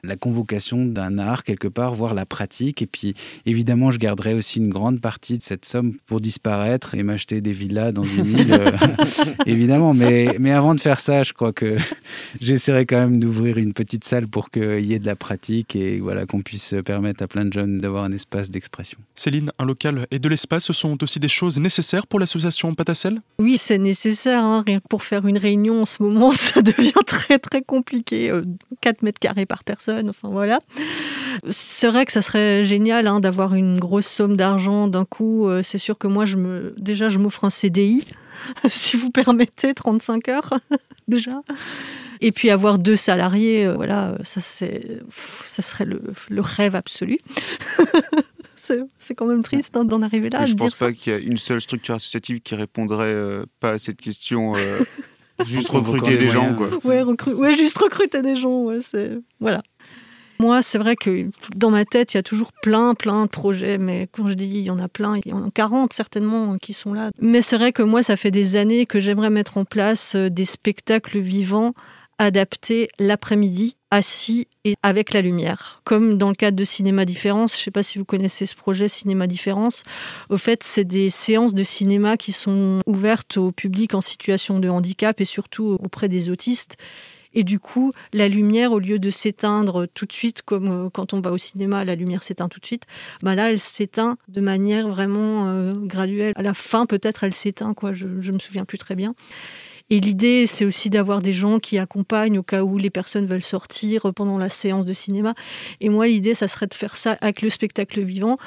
la 0.06 0.16
convocation 0.16 0.86
d'un 0.86 1.18
art 1.18 1.44
quelque 1.44 1.68
part, 1.68 1.94
voire 1.94 2.14
la 2.14 2.26
pratique. 2.26 2.82
Et 2.82 2.86
puis 2.86 3.16
évidemment, 3.46 3.92
je 3.92 3.98
garderai 3.98 4.34
aussi 4.34 4.60
une 4.60 4.70
grande 4.70 5.02
partie 5.02 5.38
de 5.38 5.44
cette 5.44 5.66
somme 5.66 5.94
pour 6.06 6.22
disparaître 6.22 6.96
et 6.96 7.04
m'acheter 7.04 7.42
des 7.42 7.52
villas 7.52 7.92
dans 7.92 8.04
une 8.04 8.38
île, 8.38 8.54
euh, 8.54 8.72
évidemment. 9.46 9.94
Mais, 9.94 10.36
mais 10.40 10.52
avant 10.52 10.76
de 10.76 10.80
faire 10.80 11.00
ça, 11.00 11.24
je 11.24 11.34
crois 11.34 11.54
que 11.54 11.78
j'essaierai 12.42 12.86
quand 12.86 13.00
même 13.00 13.20
d'ouvrir 13.20 13.58
une 13.58 13.74
petite 13.74 14.04
salle 14.04 14.28
pour 14.28 14.50
qu'il 14.52 14.86
y 14.86 14.94
ait 14.94 15.00
de 15.00 15.06
la 15.06 15.16
pratique 15.16 15.76
et 15.76 15.95
voilà 16.00 16.26
qu'on 16.26 16.42
puisse 16.42 16.76
permettre 16.86 17.24
à 17.24 17.28
plein 17.28 17.46
de 17.46 17.54
jeunes 17.54 17.78
d'avoir 17.78 18.04
un 18.04 18.12
espace 18.12 18.50
d'expression. 18.50 18.98
Céline, 19.16 19.52
un 19.60 19.66
local 19.66 20.08
et 20.12 20.20
de 20.20 20.30
l'espace, 20.30 20.66
ce 20.66 20.74
sont 20.74 21.02
aussi 21.04 21.20
des 21.20 21.28
choses 21.28 21.60
nécessaires 21.60 22.08
pour 22.08 22.20
l'association 22.20 22.74
Patacel? 22.76 23.20
Oui, 23.40 23.58
c'est 23.60 23.78
nécessaire. 23.78 24.44
Hein. 24.44 24.64
Rien 24.66 24.80
que 24.80 24.88
pour 24.88 25.04
faire 25.04 25.28
une 25.28 25.38
réunion 25.38 25.82
en 25.82 25.86
ce 25.86 26.02
moment, 26.02 26.32
ça 26.34 26.62
devient 26.62 26.92
très 27.06 27.40
très 27.40 27.62
compliqué. 27.62 28.32
4 28.82 28.98
euh, 28.98 29.00
mètres 29.04 29.20
carrés 29.20 29.46
par 29.46 29.64
personne 29.64 30.10
Enfin 30.10 30.30
voilà. 30.30 30.60
C'est 31.50 31.88
vrai 31.88 32.06
que 32.06 32.12
ça 32.12 32.22
serait 32.22 32.64
génial 32.64 33.08
hein, 33.08 33.20
d'avoir 33.20 33.56
une 33.56 33.80
grosse 33.80 34.08
somme 34.08 34.36
d'argent 34.36 34.88
d'un 34.88 35.06
coup. 35.06 35.48
Euh, 35.48 35.62
c'est 35.64 35.78
sûr 35.78 35.98
que 35.98 36.08
moi, 36.08 36.26
je 36.26 36.38
me, 36.38 36.74
déjà, 36.78 37.10
je 37.10 37.20
m'offre 37.20 37.44
un 37.44 37.50
CDI, 37.50 38.06
si 38.68 38.98
vous 38.98 39.12
permettez, 39.12 39.74
35 39.74 40.30
heures 40.30 40.54
déjà. 41.08 41.42
Et 42.22 42.32
puis 42.32 42.50
avoir 42.50 42.80
deux 42.80 42.96
salariés, 42.96 43.66
euh, 43.66 43.74
voilà, 43.74 44.18
ça, 44.24 44.42
c'est, 44.42 45.00
ça 45.46 45.62
serait 45.62 45.86
le, 45.86 46.02
rêve 46.42 46.76
absolu. 46.76 47.20
c'est 48.56 49.16
quand 49.16 49.28
même 49.28 49.44
triste 49.44 49.78
hein, 49.78 49.86
d'en 49.86 50.02
arriver 50.02 50.30
là. 50.30 50.46
je 50.46 50.54
ne 50.54 50.58
pense 50.58 50.76
pas 50.76 50.92
qu'il 50.92 51.14
y 51.14 51.16
a 51.16 51.20
une 51.20 51.38
seule 51.38 51.62
structure 51.62 51.96
associative 51.96 52.42
qui 52.42 52.56
répondrait 52.56 53.06
euh, 53.06 53.46
pas 53.60 53.72
à 53.72 53.80
cette 53.80 54.02
question. 54.02 54.54
juste 55.46 55.70
recruter 55.70 56.18
des, 56.18 56.30
gens, 56.30 56.56
quoi. 56.56 56.70
Ouais, 56.84 57.54
juste 57.56 57.78
recruter 57.78 58.22
des 58.22 58.36
gens, 58.36 58.64
ouais, 58.64 58.80
c'est... 58.82 59.20
Voilà. 59.40 59.62
Moi, 60.40 60.62
c'est 60.62 60.78
vrai 60.78 60.96
que 60.96 61.30
dans 61.56 61.72
ma 61.72 61.86
tête, 61.86 62.14
il 62.14 62.18
y 62.18 62.20
a 62.20 62.24
toujours 62.24 62.52
plein, 62.52 62.94
plein 62.94 63.24
de 63.24 63.30
projets, 63.30 63.78
mais 63.78 64.08
quand 64.12 64.28
je 64.28 64.34
dis 64.34 64.46
il 64.46 64.64
y 64.64 64.70
en 64.70 64.80
a 64.80 64.90
plein, 64.90 65.18
il 65.24 65.32
y 65.32 65.34
en 65.34 65.46
a 65.46 65.52
40 65.52 65.94
certainement 65.94 66.58
qui 66.58 66.74
sont 66.74 66.94
là. 66.94 67.12
Mais 67.22 67.42
c'est 67.42 67.58
vrai 67.58 67.72
que 67.72 67.84
moi, 67.84 68.04
ça 68.04 68.18
fait 68.18 68.32
des 68.32 68.56
années 68.58 68.86
que 68.86 69.00
j'aimerais 69.00 69.30
mettre 69.30 69.58
en 69.58 69.66
place 69.66 70.16
euh, 70.16 70.30
des 70.30 70.46
spectacles 70.46 71.20
vivants 71.20 71.74
adaptés 72.18 72.90
l'après-midi, 73.00 73.76
assis 73.92 74.48
et 74.64 74.76
avec 74.84 75.14
la 75.14 75.22
lumière. 75.22 75.82
Comme 75.84 76.18
dans 76.18 76.30
le 76.30 76.36
cadre 76.36 76.58
de 76.58 76.64
Cinéma 76.64 77.06
Différence, 77.06 77.54
je 77.54 77.62
ne 77.62 77.64
sais 77.64 77.72
pas 77.72 77.84
si 77.84 77.98
vous 77.98 78.06
connaissez 78.06 78.46
ce 78.46 78.56
projet 78.56 78.88
Cinéma 78.88 79.28
Différence, 79.28 79.84
au 80.30 80.38
fait, 80.38 80.64
c'est 80.64 80.86
des 80.86 81.10
séances 81.10 81.54
de 81.54 81.64
cinéma 81.64 82.18
qui 82.18 82.32
sont 82.32 82.82
ouvertes 82.86 83.38
au 83.38 83.52
public 83.52 83.94
en 83.94 84.02
situation 84.02 84.60
de 84.60 84.70
handicap 84.70 85.22
et 85.22 85.26
surtout 85.26 85.78
auprès 85.82 86.10
des 86.10 86.30
autistes 86.30 86.78
et 87.36 87.44
du 87.44 87.60
coup, 87.60 87.92
la 88.14 88.28
lumière, 88.30 88.72
au 88.72 88.80
lieu 88.80 88.98
de 88.98 89.10
s'éteindre 89.10 89.88
tout 89.94 90.06
de 90.06 90.14
suite, 90.14 90.42
comme 90.42 90.86
euh, 90.86 90.90
quand 90.90 91.14
on 91.14 91.20
va 91.20 91.32
au 91.32 91.38
cinéma, 91.38 91.84
la 91.84 91.96
lumière 91.96 92.24
s'éteint 92.24 92.48
tout 92.48 92.62
de 92.62 92.66
suite, 92.66 92.84
bah 93.22 93.36
là, 93.36 93.52
elle 93.52 93.60
s'éteint 93.60 94.18
de 94.30 94.42
manière 94.42 94.88
vraiment 94.88 95.50
euh, 95.50 95.74
graduelle. 95.74 96.34
À 96.38 96.42
la 96.42 96.54
fin, 96.54 96.86
peut-être, 96.86 97.26
elle 97.26 97.34
s'éteint, 97.34 97.74
quoi. 97.74 97.92
Je 97.92 98.08
ne 98.08 98.32
me 98.32 98.40
souviens 98.40 98.64
plus 98.64 98.78
très 98.78 98.96
bien. 98.96 99.14
Et 99.90 100.00
l'idée, 100.00 100.48
c'est 100.48 100.66
aussi 100.66 100.90
d'avoir 100.90 101.22
des 101.22 101.34
gens 101.34 101.60
qui 101.60 101.78
accompagnent 101.78 102.40
au 102.40 102.44
cas 102.44 102.64
où 102.64 102.78
les 102.78 102.90
personnes 102.90 103.28
veulent 103.28 103.44
sortir 103.44 104.12
pendant 104.16 104.38
la 104.38 104.50
séance 104.50 104.86
de 104.86 104.94
cinéma. 104.94 105.36
Et 105.80 105.90
moi, 105.90 106.08
l'idée, 106.08 106.34
ça 106.34 106.48
serait 106.48 106.68
de 106.68 106.74
faire 106.74 106.98
ça 106.98 107.18
avec 107.22 107.42
le 107.42 107.50
spectacle 107.50 108.02
vivant 108.02 108.38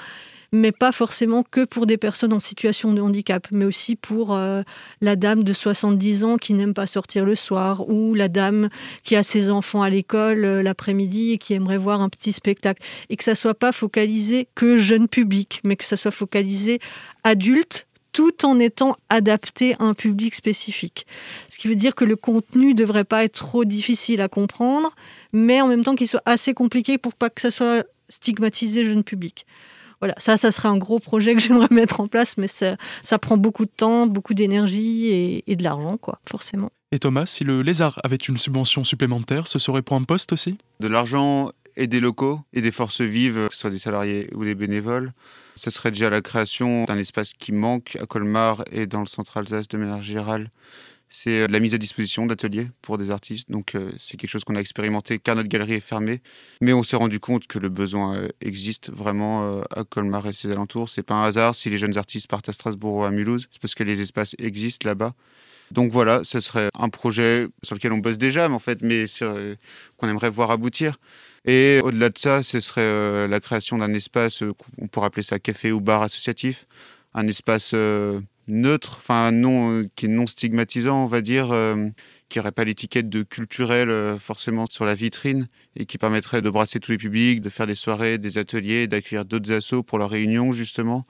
mais 0.53 0.73
pas 0.73 0.93
forcément 0.93 1.43
que 1.43 1.65
pour 1.65 1.87
des 1.87 1.97
personnes 1.97 2.33
en 2.33 2.39
situation 2.39 2.93
de 2.93 3.01
handicap, 3.01 3.47
mais 3.51 3.65
aussi 3.65 3.97
pour 3.97 4.35
euh, 4.35 4.63
la 5.01 5.17
dame 5.17 5.45
de 5.45 5.53
70 5.53 6.25
ans 6.25 6.37
qui 6.37 6.55
n'aime 6.55 6.75
pas 6.75 6.87
sortir 6.87 7.25
le 7.25 7.35
soir, 7.35 7.89
ou 7.89 8.15
la 8.15 8.29
dame 8.29 8.69
qui 9.03 9.17
a 9.17 9.23
ses 9.23 9.51
enfants 9.51 9.83
à 9.83 9.91
l'école 9.91 10.45
euh, 10.45 10.63
l'après-midi 10.63 11.33
et 11.33 11.39
qui 11.39 11.55
aimerait 11.55 11.77
voir 11.77 12.01
un 12.01 12.09
petit 12.09 12.33
spectacle. 12.33 12.83
Et 13.11 13.17
que 13.17 13.25
ça 13.25 13.35
soit 13.35 13.55
pas 13.55 13.73
focalisé 13.73 14.49
que 14.55 14.77
jeune 14.77 15.09
public, 15.09 15.61
mais 15.65 15.77
que 15.77 15.85
ça 15.85 15.97
soit 15.97 16.11
focalisé 16.11 16.79
adulte 17.25 17.87
tout 18.13 18.45
en 18.45 18.59
étant 18.59 18.97
adapté 19.09 19.75
à 19.75 19.85
un 19.85 19.95
public 19.95 20.35
spécifique. 20.35 21.07
Ce 21.49 21.59
qui 21.59 21.69
veut 21.69 21.77
dire 21.77 21.95
que 21.95 22.05
le 22.05 22.17
contenu 22.17 22.69
ne 22.69 22.73
devrait 22.75 23.05
pas 23.05 23.25
être 23.25 23.35
trop 23.35 23.65
difficile 23.65 24.21
à 24.21 24.29
comprendre, 24.29 24.95
mais 25.33 25.61
en 25.61 25.69
même 25.69 25.85
temps 25.85 25.95
qu'il 25.95 26.09
soit 26.09 26.23
assez 26.25 26.55
compliqué 26.55 26.99
pour 26.99 27.15
pas 27.15 27.31
que 27.31 27.41
ça 27.41 27.51
soit 27.51 27.85
stigmatisé 28.09 28.85
jeune 28.85 29.05
public. 29.05 29.47
Voilà, 30.01 30.15
ça, 30.19 30.37
ça 30.37 30.53
serait 30.53 30.69
un 30.69 30.79
gros 30.79 31.01
projet 31.01 31.35
que 31.35 31.41
j'aimerais 31.43 31.69
mettre 31.71 32.01
en 32.01 32.07
place, 32.07 32.37
mais 32.39 32.49
ça, 32.49 32.77
ça 33.03 33.19
prend 33.19 33.37
beaucoup 33.37 33.65
de 33.65 33.71
temps, 33.71 34.07
beaucoup 34.07 34.35
d'énergie 34.35 35.43
et, 35.47 35.57
de 35.57 35.63
l'argent, 35.63 35.97
quoi, 35.97 36.21
forcément. 36.29 36.71
Et 36.93 36.99
Thomas, 36.99 37.27
si 37.27 37.45
le 37.45 37.63
Lézard 37.63 38.01
avait 38.05 38.17
une 38.17 38.37
subvention 38.37 38.85
supplémentaire, 38.85 39.47
ce 39.47 39.59
serait 39.59 39.83
pour 39.83 39.97
un 39.97 40.05
poste 40.05 40.33
aussi? 40.33 40.57
De 40.81 40.89
l'argent 40.89 41.51
et 41.79 41.87
des 41.87 42.01
locaux 42.01 42.41
et 42.53 42.61
des 42.61 42.73
forces 42.73 43.01
vives, 43.01 43.47
que 43.49 43.55
ce 43.55 43.61
soit 43.61 43.71
des 43.71 43.79
salariés 43.79 44.29
ou 44.35 44.45
des 44.45 44.55
bénévoles. 44.55 45.13
Ce 45.57 45.71
serait 45.71 45.91
déjà 45.91 46.11
la 46.11 46.21
création 46.21 46.85
d'un 46.85 46.99
espace 46.99 47.33
qui 47.33 47.53
manque 47.53 47.97
à 48.01 48.07
Colmar 48.07 48.65
et 48.71 48.87
dans 48.87 49.01
le 49.01 49.07
centre 49.07 49.37
Alsace 49.39 49.69
de 49.69 49.79
manière 49.79 50.03
générale 50.03 50.51
c'est 51.11 51.43
euh, 51.43 51.47
la 51.49 51.61
mise 51.61 51.75
à 51.75 51.79
disposition 51.79 52.27
d'ateliers 52.27 52.69
pour 52.83 52.99
des 52.99 53.11
artistes. 53.11 53.51
Donc 53.51 53.75
euh, 53.75 53.91
c'est 53.99 54.17
quelque 54.17 54.31
chose 54.31 54.45
qu'on 54.45 54.57
a 54.57 54.61
expérimenté 54.61 55.19
car 55.19 55.37
notre 55.37 55.49
galerie 55.49 55.75
est 55.75 55.81
fermée. 55.81 56.21
Mais 56.61 56.73
on 56.73 56.83
s'est 56.83 56.97
rendu 56.97 57.21
compte 57.21 57.47
que 57.47 57.59
le 57.59 57.69
besoin 57.69 58.17
euh, 58.17 58.29
existe 58.41 58.91
vraiment 58.91 59.63
à 59.75 59.85
Colmar 59.85 60.27
et 60.27 60.33
ses 60.33 60.51
alentours. 60.51 60.89
C'est 60.89 61.03
pas 61.03 61.15
un 61.15 61.25
hasard 61.25 61.55
si 61.55 61.71
les 61.71 61.79
jeunes 61.79 61.97
artistes 61.97 62.29
partent 62.29 62.49
à 62.49 62.53
Strasbourg 62.53 62.97
ou 62.97 63.05
à 63.05 63.11
Mulhouse. 63.11 63.49
C'est 63.51 63.61
parce 63.61 63.75
que 63.75 63.85
les 63.85 64.01
espaces 64.01 64.35
existent 64.39 64.89
là-bas. 64.89 65.15
Donc 65.71 65.91
voilà, 65.91 66.23
ce 66.25 66.41
serait 66.41 66.71
un 66.79 66.89
projet 66.89 67.47
sur 67.63 67.75
lequel 67.77 67.93
on 67.93 67.99
bosse 67.99 68.17
déjà, 68.17 68.49
mais 68.49 68.55
en 68.55 68.59
fait, 68.59 68.81
mais 68.81 69.05
qu'on 69.99 70.09
aimerait 70.09 70.31
voir 70.31 70.51
aboutir. 70.51 70.97
Et 71.51 71.81
au-delà 71.83 72.11
de 72.11 72.19
ça, 72.19 72.43
ce 72.43 72.61
serait 72.61 73.27
la 73.27 73.41
création 73.41 73.79
d'un 73.79 73.95
espace, 73.95 74.43
on 74.81 74.87
pourrait 74.87 75.07
appeler 75.07 75.23
ça 75.23 75.39
café 75.39 75.73
ou 75.73 75.81
bar 75.81 76.03
associatif, 76.03 76.67
un 77.15 77.27
espace 77.27 77.75
neutre, 78.49 78.97
enfin 78.99 79.31
non, 79.31 79.73
euh, 79.73 79.89
qui 79.95 80.07
est 80.07 80.09
non 80.09 80.27
stigmatisant, 80.27 81.05
on 81.05 81.07
va 81.07 81.21
dire, 81.21 81.53
euh, 81.53 81.89
qui 82.29 82.39
n'aurait 82.39 82.53
pas 82.53 82.65
l'étiquette 82.65 83.09
de 83.09 83.23
culturel 83.23 83.91
euh, 83.91 84.19
forcément 84.19 84.67
sur 84.67 84.85
la 84.85 84.95
vitrine 84.95 85.49
et 85.77 85.87
qui 85.87 85.99
permettrait 85.99 86.43
de 86.43 86.51
brasser 86.51 86.81
tous 86.81 86.93
les 86.93 86.99
publics, 86.99 87.41
de 87.41 87.51
faire 87.51 87.67
des 87.67 87.75
soirées, 87.75 88.19
des 88.19 88.39
ateliers, 88.39 88.87
d'accueillir 88.87 89.25
d'autres 89.25 89.53
assos 89.53 89.83
pour 89.83 89.99
leur 89.99 90.11
réunion 90.11 90.53
justement, 90.53 91.07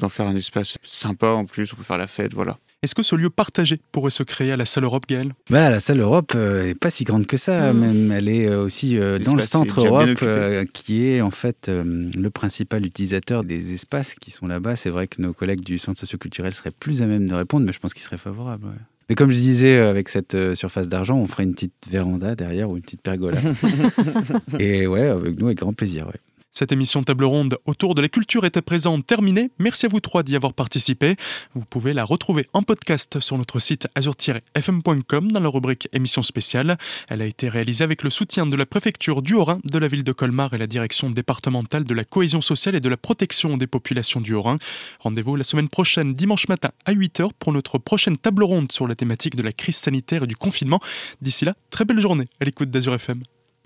d'en 0.00 0.08
faire 0.08 0.26
un 0.26 0.36
espace 0.36 0.78
sympa 0.82 1.28
en 1.28 1.44
plus, 1.44 1.72
on 1.72 1.76
peut 1.76 1.82
faire 1.82 1.98
la 1.98 2.08
fête, 2.08 2.34
voilà. 2.34 2.58
Est-ce 2.82 2.94
que 2.94 3.02
ce 3.02 3.16
lieu 3.16 3.28
partagé 3.28 3.80
pourrait 3.90 4.10
se 4.10 4.22
créer 4.22 4.52
à 4.52 4.56
la 4.56 4.64
salle 4.64 4.84
Europe, 4.84 5.06
Gaël 5.08 5.32
bah, 5.50 5.68
La 5.68 5.80
salle 5.80 6.00
Europe 6.00 6.34
n'est 6.34 6.76
pas 6.76 6.90
si 6.90 7.02
grande 7.02 7.26
que 7.26 7.36
ça, 7.36 7.72
mmh. 7.72 7.78
même. 7.78 8.12
Elle 8.12 8.28
est 8.28 8.48
aussi 8.54 8.94
dans 8.96 9.34
le 9.34 9.42
centre 9.42 9.84
Europe, 9.84 10.64
qui 10.72 11.08
est 11.08 11.20
en 11.20 11.30
fait 11.30 11.68
le 11.68 12.28
principal 12.28 12.86
utilisateur 12.86 13.42
des 13.42 13.74
espaces 13.74 14.14
qui 14.14 14.30
sont 14.30 14.46
là-bas. 14.46 14.76
C'est 14.76 14.90
vrai 14.90 15.08
que 15.08 15.20
nos 15.20 15.32
collègues 15.32 15.62
du 15.62 15.78
centre 15.78 15.98
socioculturel 15.98 16.54
seraient 16.54 16.70
plus 16.70 17.02
à 17.02 17.06
même 17.06 17.26
de 17.26 17.34
répondre, 17.34 17.66
mais 17.66 17.72
je 17.72 17.80
pense 17.80 17.94
qu'ils 17.94 18.04
seraient 18.04 18.16
favorables. 18.16 18.68
Mais 19.08 19.14
comme 19.14 19.30
je 19.30 19.40
disais, 19.40 19.78
avec 19.78 20.08
cette 20.08 20.54
surface 20.54 20.88
d'argent, 20.88 21.18
on 21.18 21.26
ferait 21.26 21.44
une 21.44 21.54
petite 21.54 21.88
véranda 21.90 22.34
derrière 22.34 22.70
ou 22.70 22.76
une 22.76 22.82
petite 22.82 23.02
pergola. 23.02 23.38
Et 24.58 24.86
ouais, 24.86 25.08
avec 25.08 25.38
nous, 25.38 25.46
avec 25.46 25.58
grand 25.58 25.72
plaisir. 25.72 26.06
Ouais. 26.06 26.20
Cette 26.58 26.72
émission 26.72 27.04
table 27.04 27.22
ronde 27.22 27.56
autour 27.66 27.94
de 27.94 28.02
la 28.02 28.08
culture 28.08 28.44
est 28.44 28.56
à 28.56 28.62
présent 28.62 29.00
terminée. 29.00 29.52
Merci 29.60 29.86
à 29.86 29.88
vous 29.88 30.00
trois 30.00 30.24
d'y 30.24 30.34
avoir 30.34 30.54
participé. 30.54 31.14
Vous 31.54 31.64
pouvez 31.64 31.94
la 31.94 32.02
retrouver 32.02 32.48
en 32.52 32.64
podcast 32.64 33.20
sur 33.20 33.38
notre 33.38 33.60
site 33.60 33.86
azur-fm.com 33.94 35.30
dans 35.30 35.38
la 35.38 35.48
rubrique 35.50 35.88
émission 35.92 36.20
spéciale. 36.20 36.76
Elle 37.10 37.22
a 37.22 37.26
été 37.26 37.48
réalisée 37.48 37.84
avec 37.84 38.02
le 38.02 38.10
soutien 38.10 38.44
de 38.44 38.56
la 38.56 38.66
préfecture 38.66 39.22
du 39.22 39.34
Haut-Rhin, 39.34 39.60
de 39.62 39.78
la 39.78 39.86
ville 39.86 40.02
de 40.02 40.10
Colmar 40.10 40.52
et 40.52 40.58
la 40.58 40.66
direction 40.66 41.10
départementale 41.10 41.84
de 41.84 41.94
la 41.94 42.02
cohésion 42.02 42.40
sociale 42.40 42.74
et 42.74 42.80
de 42.80 42.88
la 42.88 42.96
protection 42.96 43.56
des 43.56 43.68
populations 43.68 44.20
du 44.20 44.34
Haut-Rhin. 44.34 44.58
Rendez-vous 44.98 45.36
la 45.36 45.44
semaine 45.44 45.68
prochaine, 45.68 46.12
dimanche 46.12 46.48
matin 46.48 46.70
à 46.86 46.92
8h 46.92 47.30
pour 47.38 47.52
notre 47.52 47.78
prochaine 47.78 48.16
table 48.16 48.42
ronde 48.42 48.72
sur 48.72 48.88
la 48.88 48.96
thématique 48.96 49.36
de 49.36 49.44
la 49.44 49.52
crise 49.52 49.76
sanitaire 49.76 50.24
et 50.24 50.26
du 50.26 50.34
confinement. 50.34 50.80
D'ici 51.22 51.44
là, 51.44 51.54
très 51.70 51.84
belle 51.84 52.00
journée 52.00 52.26
à 52.40 52.44
l'écoute 52.44 52.68
d'Azur 52.68 52.94
FM. 52.94 53.22